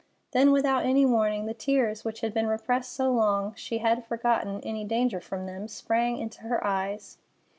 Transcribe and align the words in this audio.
Then, 0.31 0.51
without 0.51 0.83
any 0.83 1.05
warning, 1.05 1.45
the 1.45 1.53
tears, 1.53 2.03
which 2.03 2.21
had 2.21 2.33
been 2.33 2.47
repressed 2.47 2.91
so 2.91 3.11
long 3.11 3.53
she 3.53 3.77
had 3.77 4.03
forgotten 4.03 4.59
any 4.63 4.83
danger 4.83 5.19
from 5.21 5.45
them, 5.45 5.67
sprang 5.67 6.17
into 6.17 6.41
her 6.41 6.65
eyes. 6.65 7.19